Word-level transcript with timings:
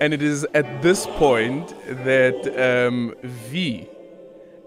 And 0.00 0.14
it 0.14 0.22
is 0.22 0.46
at 0.54 0.80
this 0.80 1.06
point 1.06 1.74
that 2.04 2.86
um, 2.88 3.14
V, 3.22 3.86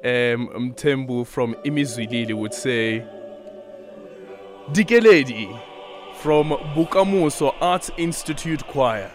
um, 0.03 0.47
Mtembu 0.49 1.25
from 1.25 1.55
Imizwilili 1.65 2.33
would 2.35 2.53
say, 2.53 3.03
Dikeledi 4.71 5.59
from 6.17 6.51
Bokamoso 6.75 7.55
Arts 7.59 7.89
Institute 7.97 8.63
Choir. 8.67 9.11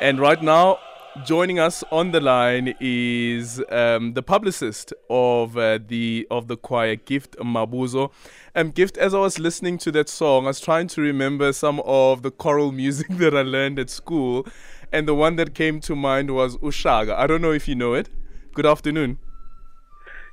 And 0.00 0.18
right 0.18 0.42
now, 0.42 0.78
joining 1.24 1.58
us 1.58 1.82
on 1.90 2.12
the 2.12 2.20
line 2.20 2.74
is 2.80 3.62
um, 3.70 4.14
the 4.14 4.22
publicist 4.22 4.92
of 5.08 5.56
uh, 5.56 5.78
the 5.86 6.26
of 6.30 6.48
the 6.48 6.56
choir, 6.56 6.96
Gift 6.96 7.36
Mabuza. 7.38 8.10
Um, 8.54 8.70
Gift, 8.70 8.96
as 8.98 9.14
I 9.14 9.18
was 9.18 9.38
listening 9.38 9.78
to 9.78 9.92
that 9.92 10.08
song, 10.08 10.44
I 10.44 10.48
was 10.48 10.60
trying 10.60 10.88
to 10.88 11.00
remember 11.00 11.52
some 11.52 11.80
of 11.84 12.22
the 12.22 12.30
choral 12.30 12.72
music 12.72 13.08
that 13.10 13.34
I 13.34 13.42
learned 13.42 13.78
at 13.78 13.90
school, 13.90 14.46
and 14.92 15.08
the 15.08 15.14
one 15.14 15.36
that 15.36 15.54
came 15.54 15.80
to 15.80 15.96
mind 15.96 16.34
was 16.34 16.56
Ushaga. 16.58 17.14
I 17.14 17.26
don't 17.26 17.42
know 17.42 17.52
if 17.52 17.68
you 17.68 17.74
know 17.74 17.94
it. 17.94 18.08
Good 18.54 18.66
afternoon. 18.66 19.18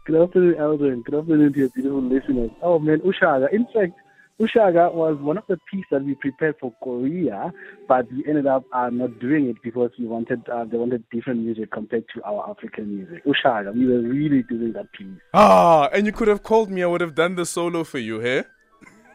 Good 0.05 0.21
afternoon, 0.21 0.55
Aldrin. 0.55 1.03
Good 1.05 1.15
afternoon 1.15 1.53
to 1.53 1.59
your 1.59 1.69
beautiful 1.69 2.01
listeners. 2.01 2.51
Oh 2.61 2.79
man, 2.79 2.99
Ushaga. 2.99 3.51
In 3.53 3.65
fact, 3.73 3.93
Ushaga 4.41 4.91
was 4.93 5.17
one 5.19 5.37
of 5.37 5.43
the 5.47 5.57
pieces 5.69 5.85
that 5.91 6.03
we 6.03 6.15
prepared 6.15 6.55
for 6.59 6.73
Korea, 6.83 7.53
but 7.87 8.11
we 8.11 8.25
ended 8.27 8.47
up 8.47 8.65
uh, 8.73 8.89
not 8.89 9.19
doing 9.19 9.47
it 9.47 9.57
because 9.63 9.91
we 9.99 10.05
wanted 10.05 10.41
uh, 10.49 10.65
they 10.65 10.77
wanted 10.77 11.03
different 11.11 11.41
music 11.41 11.71
compared 11.71 12.05
to 12.15 12.23
our 12.23 12.49
African 12.49 12.95
music. 12.95 13.23
Ushaga, 13.25 13.71
we 13.73 13.85
were 13.85 14.01
really 14.01 14.41
doing 14.43 14.73
that 14.73 14.91
piece. 14.91 15.07
Ah, 15.33 15.87
and 15.93 16.07
you 16.07 16.11
could 16.11 16.27
have 16.27 16.41
called 16.41 16.71
me. 16.71 16.81
I 16.81 16.87
would 16.87 17.01
have 17.01 17.13
done 17.13 17.35
the 17.35 17.45
solo 17.45 17.83
for 17.83 17.99
you, 17.99 18.19
hey? 18.21 18.43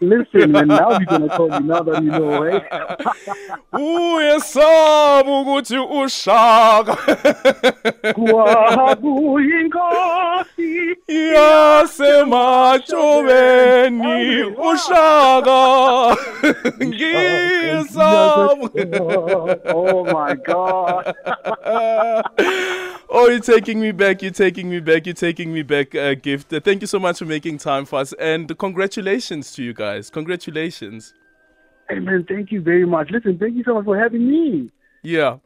Listen, 0.01 0.53
man, 0.53 0.69
now 0.69 0.91
we're 0.91 1.05
gonna 1.07 1.29
call 1.29 1.51
you 1.53 1.59
now 1.67 1.83
that 1.83 2.01
you 2.05 2.11
know, 2.11 2.43
eh? 2.45 2.61
uyesaba 3.73 5.41
ukuthi 5.41 5.79
ushaka 5.79 6.97
Kwakuyinkosi 8.15 10.97
ushaka 14.79 16.17
ngiyesaba 16.87 18.71
Oh 19.75 20.05
my 20.05 20.35
god. 20.35 21.15
oh 23.11 23.29
you're 23.29 23.41
taking 23.41 23.81
me 23.81 23.93
back 23.93 24.23
you're 24.23 24.31
taking 24.31 24.71
me 24.71 24.81
back 24.81 25.07
you're 25.07 25.15
taking 25.15 25.53
me 25.53 25.63
back 25.63 25.95
uh, 25.95 26.15
gift 26.15 26.53
Uh, 26.53 26.61
thank 26.61 26.81
you 26.81 26.87
so 26.87 26.99
much 26.99 27.19
for 27.19 27.25
making 27.25 27.59
time 27.59 27.85
for 27.85 27.99
us 27.99 28.13
and 28.15 28.57
congratulations 28.59 29.53
to 29.53 29.63
you 29.63 29.73
guys 29.75 30.11
congratulations 30.11 31.15
Hey 31.89 32.01
man, 32.01 32.27
thank 32.29 32.53
you 32.53 32.61
very 32.61 32.85
much. 32.85 33.11
Listen, 33.11 33.39
thank 33.39 33.55
you 33.57 33.65
so 33.65 33.73
much 33.73 33.87
for 33.87 33.99
having 33.99 34.29
me. 34.29 34.71
Yeah. 35.03 35.39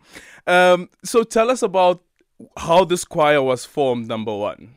Um, 0.45 0.91
so 1.05 1.23
tell 1.23 1.53
us 1.53 1.63
about 1.63 2.03
how 2.57 2.85
this 2.85 3.05
choir 3.05 3.41
was 3.41 3.65
formed, 3.65 4.09
number 4.09 4.35
one. 4.37 4.77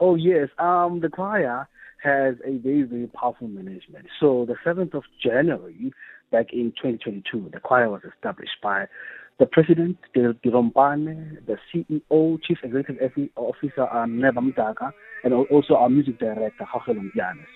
Oh 0.00 0.16
yes, 0.16 0.48
um, 0.58 0.98
the 0.98 1.08
choir 1.08 1.68
has 2.02 2.34
a 2.44 2.58
very 2.58 2.82
very 2.82 3.06
powerful 3.06 3.48
management. 3.48 4.06
So 4.20 4.44
the 4.46 4.56
seventh 4.64 4.94
of 4.94 5.04
January, 5.22 5.92
back 6.30 6.46
in 6.52 6.72
2022, 6.72 7.50
the 7.52 7.60
choir 7.60 7.90
was 7.90 8.02
established 8.04 8.56
by 8.62 8.86
the 9.38 9.46
president, 9.46 9.96
the 10.14 10.36
Dirompane, 10.44 11.38
the 11.46 11.56
CEO, 11.72 12.38
Chief 12.42 12.58
Executive 12.62 13.28
Officer, 13.36 13.88
um, 13.92 14.20
Neba 14.20 14.38
Mdaka, 14.38 14.92
and 15.24 15.32
also 15.32 15.74
our 15.74 15.88
music 15.88 16.18
director, 16.18 16.64
Hachel. 16.64 17.00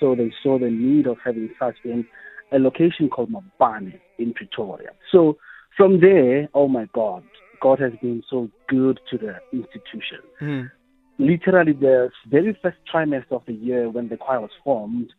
So 0.01 0.15
they 0.15 0.33
saw 0.43 0.59
the 0.59 0.71
need 0.71 1.07
of 1.07 1.19
having 1.25 1.51
such 1.59 1.77
in 1.85 2.07
a 2.53 2.59
location 2.59 3.09
called 3.09 3.31
Mabane 3.31 4.01
in 4.19 4.33
Pretoria. 4.33 4.91
So 5.13 5.37
from 5.77 6.01
there, 6.01 6.49
oh 6.55 6.69
my 6.69 6.89
God, 6.95 7.23
God 7.61 7.79
has 7.81 7.93
been 8.01 8.23
so 8.29 8.51
good 8.69 9.01
to 9.11 9.19
the 9.19 9.37
institution 9.53 10.71
literally 11.19 11.73
the 11.73 12.11
very 12.29 12.59
first 12.63 12.77
trimester 12.93 13.33
of 13.33 13.43
the 13.47 13.55
year 13.55 13.89
when 13.89 14.09
the 14.09 14.17
choir 14.17 14.41
was 14.41 14.51
formed, 14.63 15.13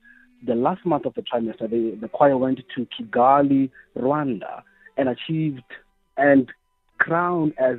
the 0.46 0.56
last 0.56 0.85
month 0.85 1.06
of 1.06 1.13
the 1.16 1.22
trimester, 1.22 1.69
the, 1.69 1.97
the 2.00 2.08
choir 2.08 2.38
went 2.38 2.59
to 2.75 2.88
Kigali, 3.00 3.72
Rwanda, 3.97 4.62
and 4.97 5.09
achieved 5.09 5.63
and 6.18 6.52
crowned 7.00 7.53
as 7.58 7.78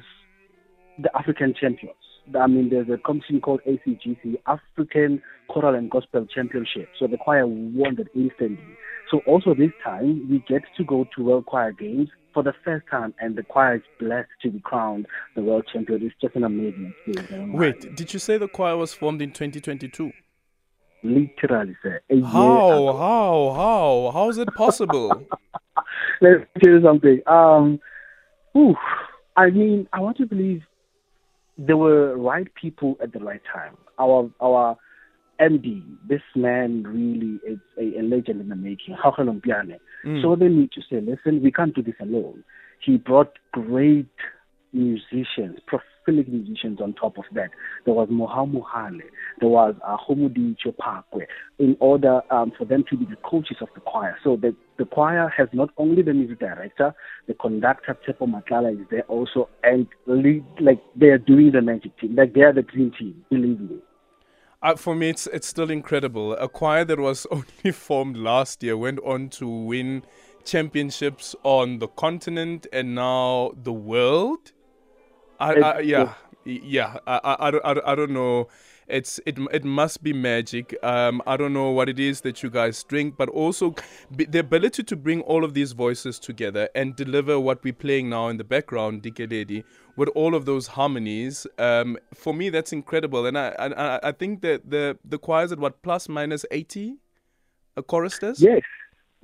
the 0.98 1.10
African 1.16 1.54
champions. 1.58 1.94
I 2.38 2.46
mean, 2.46 2.68
there's 2.68 2.88
a 2.90 2.98
competition 2.98 3.40
called 3.40 3.60
ACGC, 3.66 4.36
African 4.46 5.22
Choral 5.48 5.74
and 5.74 5.90
Gospel 5.90 6.26
Championship. 6.26 6.88
So 6.98 7.06
the 7.06 7.16
choir 7.16 7.46
won 7.46 7.96
that 7.96 8.08
instantly. 8.14 8.76
So 9.10 9.20
also 9.26 9.54
this 9.54 9.70
time, 9.82 10.28
we 10.30 10.44
get 10.46 10.62
to 10.76 10.84
go 10.84 11.06
to 11.16 11.24
World 11.24 11.46
Choir 11.46 11.72
Games 11.72 12.10
for 12.38 12.44
the 12.44 12.54
first 12.64 12.86
time, 12.88 13.12
and 13.20 13.34
the 13.34 13.42
choir 13.42 13.74
is 13.74 13.82
blessed 13.98 14.28
to 14.40 14.50
be 14.52 14.60
crowned 14.60 15.08
the 15.34 15.42
world 15.42 15.64
champion. 15.72 16.00
It's 16.04 16.14
just 16.22 16.36
an 16.36 16.44
amazing 16.44 16.94
experience. 17.04 17.30
Know. 17.32 17.58
Wait, 17.58 17.96
did 17.96 18.12
you 18.12 18.20
say 18.20 18.38
the 18.38 18.46
choir 18.46 18.76
was 18.76 18.94
formed 18.94 19.20
in 19.20 19.32
2022? 19.32 20.12
literally, 21.02 21.76
sir. 21.82 22.00
How? 22.10 22.92
How? 22.96 23.52
How? 23.56 24.10
How 24.12 24.28
is 24.28 24.38
it 24.38 24.54
possible? 24.54 25.08
Let 26.20 26.40
me 26.40 26.46
tell 26.62 26.72
you 26.74 26.82
something. 26.82 27.20
Um, 27.26 27.80
ooh, 28.56 28.76
I 29.36 29.50
mean, 29.50 29.88
I 29.92 29.98
want 29.98 30.16
to 30.18 30.26
believe 30.26 30.62
there 31.56 31.76
were 31.76 32.16
right 32.16 32.46
people 32.54 32.96
at 33.02 33.12
the 33.12 33.18
right 33.18 33.42
time. 33.52 33.76
Our 33.98 34.30
our 34.40 34.76
MD, 35.40 35.82
this 36.08 36.22
man 36.34 36.82
really 36.84 37.40
is 37.46 37.58
a, 37.76 38.00
a 38.00 38.02
legend 38.02 38.40
in 38.40 38.48
the 38.48 38.56
making. 38.56 38.96
Hachel 39.02 39.26
Mpiane. 39.26 39.78
So 40.22 40.36
they 40.36 40.48
need 40.48 40.72
to 40.72 40.80
say, 40.82 41.00
listen, 41.00 41.42
we 41.42 41.52
can't 41.52 41.74
do 41.74 41.82
this 41.82 41.94
alone. 42.00 42.44
He 42.80 42.96
brought 42.96 43.32
great 43.52 44.08
musicians, 44.72 45.58
prolific 45.66 46.32
musicians 46.32 46.80
on 46.80 46.94
top 46.94 47.18
of 47.18 47.24
that. 47.34 47.50
There 47.84 47.94
was 47.94 48.08
Moha 48.08 48.50
Mohale, 48.50 49.02
there 49.40 49.48
was 49.48 49.74
uh, 49.86 49.96
Homudi 49.96 50.56
Chopakwe, 50.64 51.26
in 51.58 51.76
order 51.80 52.20
um, 52.32 52.52
for 52.56 52.64
them 52.64 52.84
to 52.90 52.96
be 52.96 53.04
the 53.04 53.16
coaches 53.16 53.58
of 53.60 53.68
the 53.74 53.80
choir. 53.80 54.16
So 54.22 54.36
the, 54.36 54.54
the 54.78 54.84
choir 54.84 55.32
has 55.36 55.48
not 55.52 55.70
only 55.76 56.02
the 56.02 56.14
music 56.14 56.40
director, 56.40 56.94
the 57.26 57.34
conductor, 57.34 57.96
Tepo 58.06 58.26
Matlala 58.26 58.72
is 58.72 58.86
there 58.90 59.02
also, 59.02 59.48
and 59.62 59.86
lead, 60.06 60.44
like 60.60 60.82
they 60.96 61.08
are 61.08 61.18
doing 61.18 61.52
the 61.52 61.62
magic 61.62 61.98
team. 61.98 62.14
Like 62.14 62.34
they 62.34 62.42
are 62.42 62.52
the 62.52 62.62
dream 62.62 62.92
team, 62.98 63.24
believe 63.30 63.60
me. 63.60 63.78
Uh, 64.62 64.74
for 64.74 64.94
me, 64.94 65.10
it's 65.10 65.26
it's 65.28 65.46
still 65.46 65.70
incredible. 65.70 66.32
A 66.34 66.48
choir 66.48 66.84
that 66.84 66.98
was 66.98 67.26
only 67.30 67.72
formed 67.72 68.16
last 68.16 68.62
year 68.62 68.76
went 68.76 68.98
on 69.04 69.28
to 69.30 69.48
win 69.48 70.02
championships 70.44 71.36
on 71.44 71.78
the 71.78 71.86
continent 71.88 72.66
and 72.72 72.94
now 72.94 73.52
the 73.62 73.72
world. 73.72 74.52
I, 75.40 75.54
I, 75.54 75.80
yeah, 75.80 76.14
yeah. 76.44 76.98
I, 77.06 77.20
I, 77.24 77.48
I, 77.48 77.50
don't- 77.50 77.64
I, 77.66 77.74
don't- 77.74 77.86
I 77.88 77.94
don't 77.94 78.10
know. 78.12 78.48
It's 78.88 79.20
it 79.26 79.38
it 79.52 79.64
must 79.64 80.02
be 80.02 80.12
magic. 80.12 80.74
Um, 80.82 81.20
I 81.26 81.36
don't 81.36 81.52
know 81.52 81.70
what 81.70 81.88
it 81.88 81.98
is 82.00 82.22
that 82.22 82.42
you 82.42 82.50
guys 82.50 82.82
drink, 82.84 83.14
but 83.16 83.28
also 83.28 83.74
the 84.10 84.38
ability 84.38 84.82
to 84.84 84.96
bring 84.96 85.20
all 85.22 85.44
of 85.44 85.54
these 85.54 85.72
voices 85.72 86.18
together 86.18 86.68
and 86.74 86.96
deliver 86.96 87.38
what 87.38 87.62
we're 87.62 87.72
playing 87.72 88.08
now 88.08 88.28
in 88.28 88.38
the 88.38 88.44
background, 88.44 89.02
Dikeledi, 89.02 89.64
with 89.96 90.08
all 90.14 90.34
of 90.34 90.46
those 90.46 90.68
harmonies. 90.68 91.46
Um, 91.58 91.98
for 92.14 92.32
me, 92.32 92.48
that's 92.50 92.72
incredible, 92.72 93.26
and 93.26 93.36
I 93.38 93.48
I, 93.58 94.08
I- 94.08 94.12
think 94.12 94.40
that 94.42 94.70
the 94.70 94.98
the 95.04 95.18
choir's 95.18 95.52
at 95.52 95.58
what 95.58 95.82
plus 95.82 96.08
minus 96.08 96.46
eighty, 96.50 96.96
a 97.76 97.82
chorus 97.82 98.18
does. 98.18 98.40
Yes. 98.40 98.62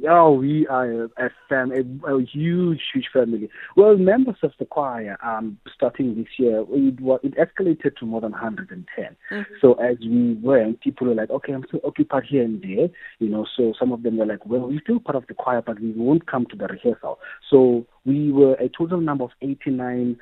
Oh, 0.09 0.33
we 0.33 0.67
are 0.67 1.05
a, 1.05 1.31
fam, 1.49 1.71
a, 1.71 2.11
a 2.13 2.21
huge, 2.25 2.81
huge 2.93 3.07
family. 3.13 3.49
Well, 3.77 3.97
members 3.97 4.37
of 4.43 4.53
the 4.59 4.65
choir, 4.65 5.17
um, 5.25 5.57
starting 5.73 6.17
this 6.17 6.27
year, 6.37 6.65
it, 6.69 7.01
wa- 7.01 7.21
it 7.23 7.35
escalated 7.37 7.97
to 7.99 8.07
more 8.07 8.21
than 8.21 8.33
110. 8.33 9.17
So 9.61 9.75
as 9.75 9.97
we 10.01 10.35
went, 10.43 10.81
people 10.81 11.07
were 11.07 11.15
like, 11.15 11.31
okay, 11.31 11.53
I'm 11.53 11.65
still 11.69 11.81
occupied 11.85 12.25
here 12.29 12.43
and 12.43 12.61
there, 12.61 12.89
you 13.21 13.29
know. 13.29 13.47
So 13.57 13.73
some 13.79 13.93
of 13.93 14.03
them 14.03 14.17
were 14.17 14.27
like, 14.27 14.45
well, 14.45 14.67
we're 14.69 14.81
still 14.81 14.99
part 14.99 15.17
of 15.17 15.27
the 15.29 15.35
choir, 15.35 15.63
but 15.63 15.79
we 15.81 15.93
won't 15.93 16.27
come 16.27 16.47
to 16.47 16.57
the 16.57 16.67
rehearsal. 16.67 17.21
So 17.49 17.87
we 18.05 18.33
were 18.33 18.55
a 18.55 18.69
total 18.69 19.01
number 19.01 19.25
of 19.25 19.31
89 19.43 20.17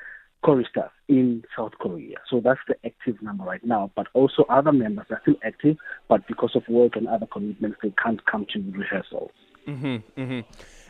choristers 0.45 0.91
in 1.09 1.45
South 1.57 1.73
Korea. 1.81 2.17
So 2.29 2.41
that's 2.45 2.61
the 2.69 2.75
active 2.85 3.23
number 3.23 3.45
right 3.45 3.65
now. 3.65 3.91
But 3.97 4.09
also 4.13 4.45
other 4.51 4.73
members 4.73 5.07
are 5.11 5.21
still 5.23 5.37
active, 5.45 5.77
but 6.09 6.27
because 6.29 6.51
of 6.55 6.63
work 6.69 6.97
and 6.97 7.09
other 7.09 7.27
commitments, 7.27 7.79
they 7.83 7.95
can't 8.03 8.25
come 8.27 8.47
to 8.53 8.59
rehearsals. 8.77 9.31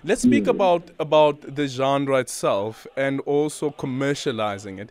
Let's 0.05 0.23
speak 0.23 0.49
about 0.49 0.91
about 0.99 1.55
the 1.55 1.69
genre 1.69 2.19
itself 2.19 2.87
and 2.97 3.21
also 3.21 3.71
commercializing 3.71 4.81
it. 4.81 4.91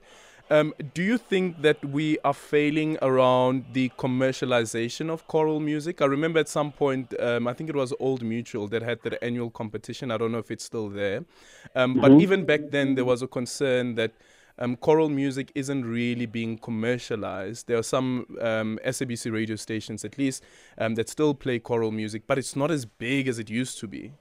Um, 0.49 0.73
do 0.93 1.01
you 1.01 1.17
think 1.17 1.61
that 1.61 1.83
we 1.85 2.17
are 2.25 2.33
failing 2.33 2.97
around 3.01 3.65
the 3.71 3.89
commercialization 3.97 5.09
of 5.09 5.25
choral 5.27 5.61
music? 5.61 6.01
I 6.01 6.05
remember 6.05 6.39
at 6.39 6.49
some 6.49 6.73
point, 6.73 7.13
um, 7.21 7.47
I 7.47 7.53
think 7.53 7.69
it 7.69 7.75
was 7.75 7.93
Old 8.01 8.21
Mutual 8.21 8.67
that 8.67 8.81
had 8.81 9.01
their 9.01 9.17
annual 9.23 9.49
competition. 9.49 10.11
I 10.11 10.17
don't 10.17 10.33
know 10.33 10.39
if 10.39 10.51
it's 10.51 10.65
still 10.65 10.89
there, 10.89 11.23
um, 11.73 12.01
but 12.01 12.11
even 12.19 12.43
back 12.43 12.69
then 12.69 12.95
there 12.95 13.05
was 13.05 13.21
a 13.21 13.27
concern 13.27 13.95
that 13.95 14.11
um, 14.61 14.75
choral 14.75 15.09
music 15.09 15.51
isn't 15.55 15.83
really 15.85 16.27
being 16.27 16.57
commercialized. 16.57 17.67
There 17.67 17.77
are 17.77 17.83
some 17.83 18.27
um, 18.39 18.79
SABC 18.85 19.31
radio 19.33 19.55
stations, 19.55 20.05
at 20.05 20.19
least, 20.19 20.43
um, 20.77 20.95
that 20.95 21.09
still 21.09 21.33
play 21.33 21.57
choral 21.57 21.91
music, 21.91 22.23
but 22.27 22.37
it's 22.37 22.55
not 22.55 22.69
as 22.69 22.85
big 22.85 23.27
as 23.27 23.39
it 23.39 23.49
used 23.49 23.79
to 23.79 23.87
be. 23.87 24.13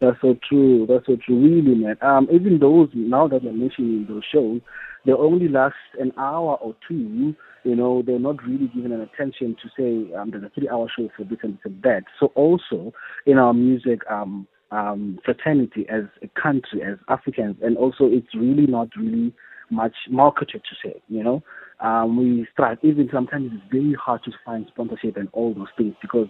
That's 0.00 0.20
so 0.20 0.38
true. 0.48 0.86
That's 0.88 1.06
so 1.06 1.16
true. 1.16 1.40
Really, 1.40 1.74
man. 1.74 1.96
Um, 2.00 2.28
even 2.32 2.60
those 2.60 2.90
now 2.94 3.26
that 3.28 3.42
you're 3.42 3.52
mentioning 3.52 4.06
those 4.08 4.22
shows, 4.32 4.60
they 5.04 5.12
only 5.12 5.48
last 5.48 5.74
an 5.98 6.12
hour 6.16 6.56
or 6.56 6.76
two. 6.88 7.34
You 7.64 7.76
know, 7.76 8.02
they're 8.04 8.18
not 8.18 8.42
really 8.44 8.68
given 8.74 8.92
an 8.92 9.00
attention 9.00 9.56
to 9.62 9.68
say 9.76 10.14
um, 10.14 10.30
there's 10.30 10.42
a 10.44 10.50
three-hour 10.50 10.88
show 10.96 11.08
for 11.16 11.24
this 11.24 11.38
and 11.42 11.54
this 11.54 11.60
and 11.64 11.82
that. 11.82 12.02
So 12.18 12.26
also 12.34 12.92
in 13.26 13.38
our 13.38 13.54
music 13.54 14.00
um, 14.10 14.46
um, 14.72 15.18
fraternity 15.24 15.86
as 15.88 16.04
a 16.22 16.40
country, 16.40 16.82
as 16.82 16.98
Africans, 17.08 17.56
and 17.62 17.76
also 17.76 18.06
it's 18.06 18.34
really 18.34 18.66
not 18.66 18.88
really 18.96 19.32
much 19.72 19.94
marketed 20.10 20.62
to 20.62 20.88
say. 20.88 21.02
You 21.08 21.24
know, 21.24 21.42
um, 21.80 22.16
we 22.16 22.46
strive. 22.52 22.78
Even 22.82 23.08
sometimes 23.12 23.50
it's 23.52 23.72
very 23.72 23.94
hard 23.94 24.22
to 24.24 24.32
find 24.44 24.66
sponsorship 24.68 25.16
and 25.16 25.28
all 25.32 25.54
those 25.54 25.68
things 25.76 25.94
because 26.00 26.28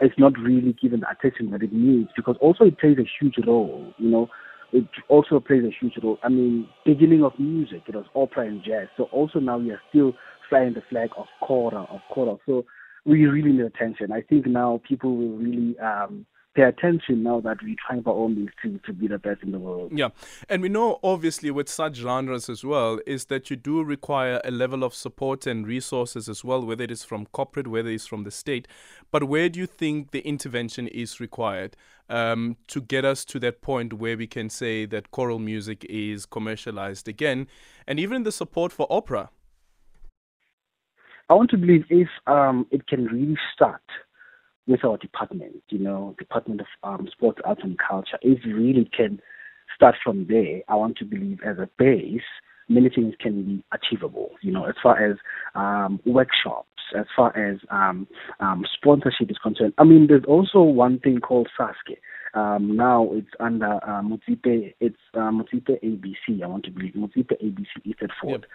it's 0.00 0.18
not 0.18 0.32
really 0.38 0.74
given 0.80 1.00
the 1.00 1.10
attention 1.10 1.50
that 1.50 1.62
it 1.62 1.72
needs 1.72 2.10
because 2.14 2.36
also 2.40 2.64
it 2.64 2.78
plays 2.78 2.98
a 2.98 3.08
huge 3.20 3.36
role, 3.46 3.92
you 3.98 4.10
know. 4.10 4.28
It 4.72 4.84
also 5.08 5.38
plays 5.40 5.62
a 5.64 5.70
huge 5.80 5.94
role. 6.02 6.18
I 6.24 6.28
mean, 6.28 6.68
beginning 6.84 7.22
of 7.22 7.32
music, 7.38 7.82
it 7.86 7.94
was 7.94 8.04
opera 8.14 8.46
and 8.46 8.62
jazz. 8.62 8.88
So 8.96 9.04
also 9.04 9.38
now 9.38 9.58
we 9.58 9.70
are 9.70 9.80
still 9.88 10.12
flying 10.50 10.74
the 10.74 10.82
flag 10.90 11.10
of 11.16 11.26
kora, 11.40 11.82
of 11.84 12.00
kora. 12.12 12.36
So 12.46 12.64
we 13.04 13.26
really 13.26 13.52
need 13.52 13.64
attention. 13.64 14.10
I 14.12 14.22
think 14.22 14.46
now 14.46 14.80
people 14.86 15.16
will 15.16 15.36
really 15.38 15.78
um, 15.78 16.26
pay 16.56 16.62
attention 16.62 17.22
now 17.22 17.40
that 17.40 17.58
we're 17.62 17.76
trying 17.86 18.02
our 18.06 18.12
all 18.12 18.28
means 18.28 18.48
to, 18.62 18.80
to 18.86 18.92
be 18.92 19.06
the 19.06 19.18
best 19.18 19.42
in 19.42 19.52
the 19.52 19.58
world. 19.58 19.92
Yeah. 19.94 20.08
And 20.48 20.62
we 20.62 20.70
know, 20.70 20.98
obviously, 21.02 21.50
with 21.50 21.68
such 21.68 21.96
genres 21.96 22.48
as 22.48 22.64
well, 22.64 22.98
is 23.06 23.26
that 23.26 23.50
you 23.50 23.56
do 23.56 23.84
require 23.84 24.40
a 24.42 24.50
level 24.50 24.82
of 24.82 24.94
support 24.94 25.46
and 25.46 25.66
resources 25.66 26.28
as 26.28 26.42
well, 26.42 26.64
whether 26.64 26.84
it 26.84 26.90
is 26.90 27.04
from 27.04 27.26
corporate, 27.26 27.68
whether 27.68 27.90
it's 27.90 28.06
from 28.06 28.24
the 28.24 28.30
state. 28.30 28.66
But 29.10 29.24
where 29.24 29.50
do 29.50 29.60
you 29.60 29.66
think 29.66 30.12
the 30.12 30.20
intervention 30.20 30.88
is 30.88 31.20
required 31.20 31.76
um, 32.08 32.56
to 32.68 32.80
get 32.80 33.04
us 33.04 33.24
to 33.26 33.38
that 33.40 33.60
point 33.60 33.92
where 33.92 34.16
we 34.16 34.26
can 34.26 34.48
say 34.48 34.86
that 34.86 35.10
choral 35.10 35.38
music 35.38 35.84
is 35.90 36.24
commercialized 36.24 37.06
again? 37.06 37.48
And 37.86 38.00
even 38.00 38.22
the 38.22 38.32
support 38.32 38.72
for 38.72 38.86
opera? 38.88 39.28
I 41.28 41.34
want 41.34 41.50
to 41.50 41.58
believe 41.58 41.84
if 41.90 42.08
um, 42.26 42.66
it 42.70 42.86
can 42.86 43.04
really 43.06 43.36
start 43.52 43.82
with 44.66 44.84
our 44.84 44.96
department, 44.98 45.62
you 45.68 45.78
know, 45.78 46.14
Department 46.18 46.60
of 46.60 46.66
um, 46.82 47.08
Sports, 47.12 47.40
Arts 47.44 47.60
and 47.62 47.78
Culture, 47.78 48.18
if 48.22 48.40
we 48.44 48.52
really 48.52 48.90
can 48.96 49.20
start 49.74 49.94
from 50.02 50.26
there, 50.28 50.60
I 50.68 50.74
want 50.74 50.96
to 50.98 51.04
believe 51.04 51.40
as 51.46 51.58
a 51.58 51.68
base, 51.78 52.20
many 52.68 52.88
things 52.88 53.14
can 53.20 53.44
be 53.44 53.64
achievable, 53.72 54.30
you 54.42 54.52
know, 54.52 54.64
as 54.64 54.74
far 54.82 55.02
as 55.02 55.16
um, 55.54 56.00
workshops, 56.04 56.68
as 56.98 57.06
far 57.14 57.36
as 57.36 57.58
um, 57.70 58.06
um, 58.40 58.64
sponsorship 58.74 59.30
is 59.30 59.38
concerned. 59.42 59.74
I 59.78 59.84
mean, 59.84 60.06
there's 60.08 60.24
also 60.26 60.60
one 60.62 60.98
thing 60.98 61.20
called 61.20 61.48
SASCE. 61.58 61.96
Um, 62.34 62.76
now 62.76 63.08
it's 63.12 63.30
under 63.40 63.78
uh, 63.86 64.02
it's 64.80 64.96
uh, 65.14 65.18
ABC, 65.18 66.42
I 66.42 66.46
want 66.46 66.64
to 66.64 66.70
believe, 66.70 66.92
Motsepe 66.92 67.32
ABC 67.42 67.66
Eastern 67.84 68.08
Fort. 68.20 68.42
Yep. 68.42 68.50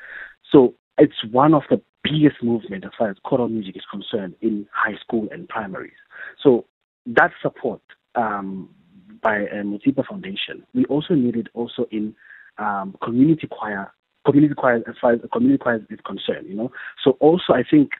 So 0.52 0.76
it's 1.02 1.26
one 1.32 1.56
of 1.56 1.64
the 1.72 1.82
biggest 2.04 2.44
movement 2.44 2.86
as 2.86 2.92
far 2.98 3.10
as 3.10 3.18
choral 3.24 3.50
music 3.50 3.76
is 3.76 3.84
concerned 3.90 4.36
in 4.42 4.68
high 4.72 4.96
school 5.04 5.28
and 5.32 5.50
primaries. 5.50 5.98
So 6.44 6.66
that 7.08 7.32
support 7.42 7.82
um, 8.14 8.70
by 9.24 9.46
uh, 9.46 9.64
Motsepe 9.64 10.06
Foundation, 10.08 10.64
we 10.76 10.86
also 10.86 11.16
need 11.16 11.36
it 11.36 11.48
also 11.56 11.88
in 11.92 12.16
um, 12.60 12.96
community 13.04 13.48
choir, 13.50 13.92
community 14.26 14.54
choir 14.54 14.84
as 14.88 14.96
far 15.02 15.14
as 15.14 15.20
community 15.34 15.58
choir 15.58 15.82
is 15.90 16.00
concerned. 16.06 16.48
You 16.48 16.56
know, 16.56 16.72
so 17.04 17.12
also 17.20 17.54
I 17.54 17.64
think 17.70 17.92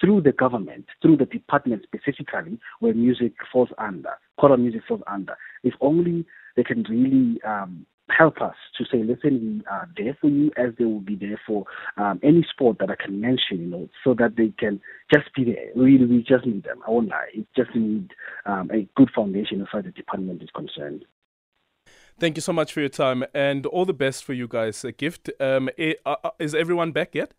through 0.00 0.22
the 0.22 0.32
government, 0.32 0.86
through 1.00 1.18
the 1.18 1.26
department 1.26 1.84
specifically, 1.84 2.58
where 2.80 2.92
music 2.92 3.34
falls 3.52 3.68
under, 3.78 4.10
choral 4.40 4.56
music 4.56 4.82
falls 4.88 5.02
under, 5.06 5.36
if 5.62 5.74
only 5.80 6.26
they 6.56 6.64
can 6.64 6.82
really 6.90 7.40
um, 7.42 7.86
help 8.16 8.40
us 8.40 8.54
to 8.78 8.84
say, 8.84 9.02
listen, 9.02 9.40
we 9.58 9.64
are 9.70 9.88
there 9.96 10.16
for 10.20 10.28
you 10.28 10.50
as 10.56 10.72
they 10.78 10.84
will 10.84 11.00
be 11.00 11.16
there 11.16 11.40
for 11.46 11.64
um, 11.96 12.20
any 12.22 12.46
sport 12.50 12.78
that 12.80 12.90
I 12.90 12.96
can 12.96 13.20
mention, 13.20 13.60
you 13.60 13.66
know, 13.66 13.88
so 14.04 14.14
that 14.14 14.36
they 14.36 14.52
can 14.58 14.80
just 15.12 15.34
be 15.34 15.44
there. 15.44 15.70
Really, 15.74 16.06
we 16.06 16.18
just 16.18 16.46
need 16.46 16.64
them. 16.64 16.80
I 16.86 16.90
won't 16.90 17.08
lie. 17.08 17.28
It 17.34 17.46
just 17.56 17.74
need 17.74 18.10
um, 18.46 18.70
a 18.72 18.88
good 18.96 19.10
foundation 19.14 19.60
as 19.60 19.68
far 19.70 19.80
as 19.80 19.86
the 19.86 19.92
department 19.92 20.42
is 20.42 20.50
concerned. 20.54 21.04
Thank 22.18 22.36
you 22.36 22.42
so 22.42 22.52
much 22.52 22.72
for 22.72 22.80
your 22.80 22.88
time 22.88 23.24
and 23.34 23.66
all 23.66 23.84
the 23.84 23.94
best 23.94 24.24
for 24.24 24.32
you 24.32 24.46
guys. 24.46 24.84
A 24.84 24.92
gift. 24.92 25.30
Um, 25.40 25.70
eh, 25.78 25.94
uh, 26.06 26.16
uh, 26.22 26.30
is 26.38 26.54
everyone 26.54 26.92
back 26.92 27.14
yet? 27.14 27.34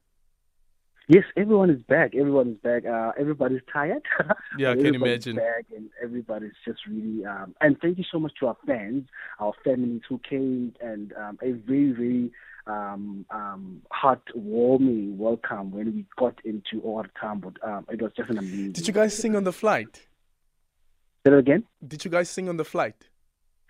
Yes, 1.07 1.25
everyone 1.35 1.69
is 1.69 1.81
back. 1.83 2.15
Everyone 2.15 2.49
is 2.49 2.57
back. 2.57 2.85
Uh, 2.85 3.11
everybody's 3.19 3.61
tired. 3.71 4.03
Yeah, 4.57 4.71
I 4.71 4.75
can 4.75 4.95
imagine. 4.95 5.35
Back 5.35 5.65
and 5.75 5.89
everybody's 6.01 6.53
just 6.63 6.79
really. 6.87 7.25
Um, 7.25 7.55
and 7.59 7.75
thank 7.81 7.97
you 7.97 8.03
so 8.09 8.19
much 8.19 8.33
to 8.39 8.47
our 8.47 8.57
fans, 8.67 9.07
our 9.39 9.53
families 9.63 10.01
who 10.07 10.19
came, 10.19 10.73
and 10.79 11.11
um, 11.13 11.39
a 11.41 11.51
very, 11.51 11.91
very 11.91 12.31
um, 12.67 13.25
um, 13.31 13.81
heartwarming 13.91 15.17
welcome 15.17 15.71
when 15.71 15.87
we 15.95 16.05
got 16.17 16.35
into 16.45 16.81
OR 16.83 17.09
Tambo. 17.19 17.51
Um, 17.63 17.85
it 17.89 18.01
was 18.01 18.11
just 18.15 18.29
an 18.29 18.37
amazing. 18.37 18.73
Did 18.73 18.87
you 18.87 18.93
guys 18.93 19.17
sing 19.17 19.35
on 19.35 19.43
the 19.43 19.53
flight? 19.53 19.95
Say 21.25 21.31
that 21.31 21.37
again. 21.37 21.63
Did 21.85 22.05
you 22.05 22.11
guys 22.11 22.29
sing 22.29 22.47
on 22.47 22.57
the 22.57 22.65
flight? 22.65 23.09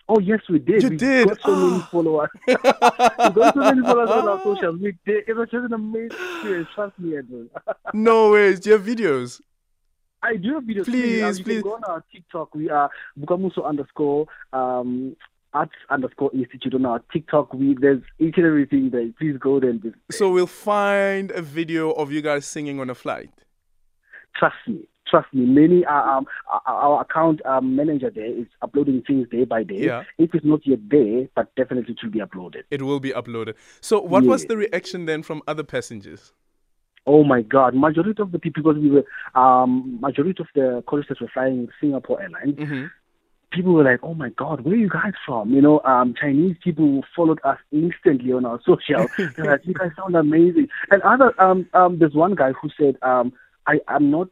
Oh 0.09 0.19
yes, 0.19 0.39
we 0.49 0.59
did. 0.59 0.83
You 0.83 0.89
we 0.89 0.97
did. 0.97 1.27
Got 1.29 1.41
so 1.41 1.55
many 1.55 1.83
followers. 1.83 2.29
we 2.47 2.55
got 2.55 3.53
so 3.53 3.59
many 3.59 3.81
followers 3.81 4.09
on 4.09 4.27
our 4.27 4.43
socials. 4.43 4.79
We 4.81 4.97
did. 5.05 5.23
It 5.27 5.35
was 5.35 5.49
just 5.49 5.65
an 5.65 5.73
amazing 5.73 6.17
experience. 6.35 6.67
Trust 6.75 6.99
me, 6.99 7.17
Edwin. 7.17 7.49
no 7.93 8.31
way. 8.31 8.55
Do 8.55 8.69
you 8.69 8.77
have 8.77 8.85
videos? 8.85 9.41
I 10.21 10.35
do 10.35 10.55
have 10.55 10.63
videos. 10.63 10.85
Please, 10.85 11.23
um, 11.23 11.37
you 11.37 11.43
please. 11.43 11.63
Go 11.63 11.75
on 11.75 11.83
our 11.85 12.03
TikTok. 12.11 12.53
We 12.53 12.69
are 12.69 12.89
Bokamoso 13.17 13.65
underscore 13.65 14.27
um, 14.51 15.15
arts 15.53 15.73
underscore 15.89 16.31
institute 16.33 16.73
on 16.73 16.85
our 16.85 17.01
TikTok. 17.11 17.53
We 17.53 17.77
there's 17.79 18.01
each 18.19 18.35
and 18.37 18.45
everything 18.45 18.89
there. 18.89 19.07
Please 19.17 19.37
go 19.39 19.59
there 19.59 19.69
and 19.69 19.81
visit. 19.81 19.99
So 20.11 20.29
we'll 20.31 20.47
find 20.47 21.31
a 21.31 21.41
video 21.41 21.91
of 21.91 22.11
you 22.11 22.21
guys 22.21 22.45
singing 22.45 22.79
on 22.79 22.89
a 22.89 22.95
flight. 22.95 23.31
Trust 24.35 24.55
me. 24.67 24.87
Trust 25.07 25.33
me, 25.33 25.45
many 25.45 25.85
are, 25.85 26.17
um, 26.17 26.25
our 26.65 27.01
account 27.01 27.45
um, 27.45 27.75
manager 27.75 28.09
there 28.09 28.25
is 28.25 28.47
uploading 28.61 29.03
things 29.05 29.27
day 29.29 29.43
by 29.43 29.63
day. 29.63 29.85
Yeah. 29.85 30.03
It 30.17 30.31
is 30.33 30.41
not 30.43 30.61
yet 30.65 30.79
there, 30.89 31.27
but 31.35 31.53
definitely 31.55 31.93
it 31.93 31.99
will 32.03 32.11
be 32.11 32.19
uploaded. 32.19 32.63
It 32.71 32.81
will 32.81 32.99
be 32.99 33.11
uploaded. 33.11 33.55
So, 33.81 33.99
what 33.99 34.23
was 34.23 34.45
the 34.45 34.57
reaction 34.57 35.05
then 35.05 35.21
from 35.21 35.41
other 35.47 35.63
passengers? 35.63 36.33
Oh 37.05 37.23
my 37.23 37.41
God! 37.41 37.75
Majority 37.75 38.21
of 38.21 38.31
the 38.31 38.39
people, 38.39 38.63
because 38.63 38.81
we 38.81 38.89
were, 38.89 39.05
um, 39.35 39.99
majority 39.99 40.41
of 40.41 40.47
the 40.55 40.83
choristers 40.87 41.17
were 41.19 41.29
flying 41.33 41.67
Singapore 41.81 42.21
Airlines. 42.21 42.55
Mm-hmm. 42.55 42.85
People 43.51 43.73
were 43.73 43.83
like, 43.83 43.99
"Oh 44.03 44.13
my 44.13 44.29
God, 44.29 44.61
where 44.61 44.73
are 44.73 44.77
you 44.77 44.89
guys 44.89 45.11
from?" 45.25 45.51
You 45.51 45.61
know, 45.61 45.81
um, 45.81 46.13
Chinese 46.19 46.55
people 46.63 47.03
followed 47.13 47.39
us 47.43 47.57
instantly 47.71 48.31
on 48.31 48.45
our 48.45 48.59
social. 48.65 49.05
They're 49.17 49.45
like, 49.45 49.65
"You 49.65 49.73
guys 49.73 49.91
sound 49.97 50.15
amazing." 50.15 50.69
And 50.91 51.01
other, 51.01 51.39
um, 51.41 51.67
um, 51.73 51.99
there's 51.99 52.13
one 52.13 52.35
guy 52.35 52.53
who 52.53 52.69
said, 52.79 52.95
um, 53.01 53.33
"I 53.67 53.81
am 53.89 54.09
not 54.09 54.29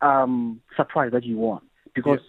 um, 0.00 0.60
surprised 0.76 1.14
that 1.14 1.24
you 1.24 1.36
won 1.36 1.60
because 1.94 2.20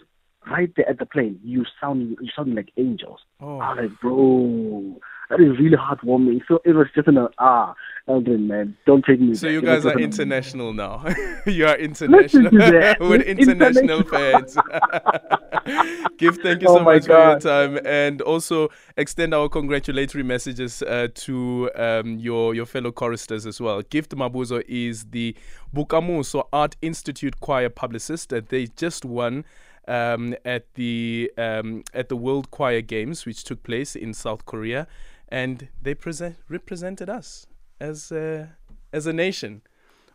yeah. 0.46 0.52
right 0.52 0.72
there 0.76 0.88
at 0.88 0.98
the 0.98 1.06
plane, 1.06 1.38
you 1.42 1.64
sound 1.80 2.16
you 2.20 2.28
sound 2.34 2.54
like 2.54 2.70
angels. 2.76 3.20
Oh. 3.40 3.58
I 3.58 3.74
was 3.74 3.78
like, 3.90 4.00
bro, 4.00 4.96
that 5.30 5.40
is 5.40 5.58
really 5.58 5.76
heartwarming. 5.76 6.40
So 6.46 6.60
it 6.64 6.72
was 6.72 6.88
just 6.94 7.08
an 7.08 7.18
ah, 7.38 7.74
Eldrin, 8.08 8.46
man, 8.46 8.76
don't 8.86 9.04
take 9.04 9.20
me. 9.20 9.34
So 9.34 9.46
back. 9.46 9.52
you 9.52 9.62
guys 9.62 9.86
are 9.86 9.98
international 9.98 10.72
now. 10.72 11.04
you 11.46 11.66
are 11.66 11.76
international 11.76 12.50
with 13.00 13.22
international, 13.22 14.00
international 14.00 14.02
fans. 14.02 14.56
Gift, 16.18 16.42
thank 16.42 16.62
you 16.62 16.68
oh 16.68 16.78
so 16.78 16.84
much 16.84 17.06
God. 17.06 17.42
for 17.42 17.48
your 17.48 17.78
time, 17.78 17.86
and 17.86 18.20
also 18.22 18.68
extend 18.96 19.32
our 19.32 19.48
congratulatory 19.48 20.24
messages 20.24 20.82
uh, 20.82 21.06
to 21.14 21.70
um, 21.76 22.18
your 22.18 22.54
your 22.54 22.66
fellow 22.66 22.90
choristers 22.90 23.46
as 23.46 23.60
well. 23.60 23.80
Gift 23.82 24.10
Mabuza 24.16 24.64
is 24.66 25.04
the 25.10 25.36
Bokamoso 25.74 26.48
Art 26.52 26.76
Institute 26.82 27.38
choir 27.40 27.70
publicist. 27.70 28.34
They 28.48 28.66
just 28.76 29.04
won. 29.04 29.44
Um, 29.88 30.36
at 30.44 30.72
the 30.74 31.32
um, 31.36 31.82
at 31.94 32.10
the 32.10 32.14
World 32.14 32.52
Choir 32.52 32.80
Games, 32.80 33.26
which 33.26 33.42
took 33.42 33.64
place 33.64 33.96
in 33.96 34.14
South 34.14 34.44
Korea, 34.44 34.86
and 35.30 35.68
they 35.80 35.94
present 35.94 36.36
represented 36.48 37.08
us 37.08 37.46
as 37.80 38.10
a, 38.12 38.56
as 38.92 39.06
a 39.06 39.12
nation 39.12 39.62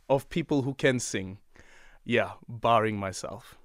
of 0.10 0.30
people 0.30 0.64
who 0.64 0.74
can 0.74 1.00
sing. 1.00 1.40
Yeah, 2.04 2.34
barring 2.48 2.98
myself. 2.98 3.58